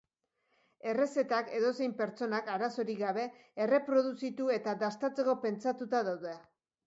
Errezetak 0.91 1.51
edozein 1.57 1.91
pertsonak, 1.99 2.49
arazorik 2.55 2.97
gabe, 3.03 3.27
erreproduzitu 3.65 4.49
eta 4.57 4.75
dastatzeko 4.85 5.39
pentsatuta 5.47 6.01
daude. 6.11 6.35